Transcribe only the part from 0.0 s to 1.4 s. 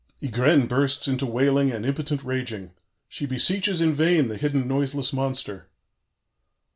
"Ygraine bursts into